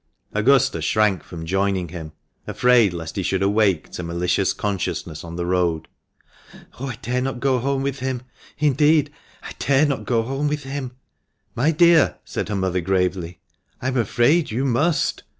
[0.33, 2.11] Augusta shrank from joining him,
[2.47, 5.87] afraid lest he should awake to malicious consciousness on the road."
[6.79, 6.87] Oh!
[6.87, 8.23] I dare not go home with him!
[8.57, 9.11] Indeed,
[9.43, 10.93] I dare not go home with him!""
[11.55, 13.41] My dear," said her mother gravely,"
[13.79, 15.21] I am afraid you must.